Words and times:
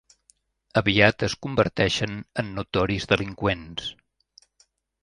Aviat 0.81 1.25
es 1.27 1.35
converteixen 1.47 2.17
en 2.45 2.51
notoris 2.61 3.07
delinqüents. 3.13 3.95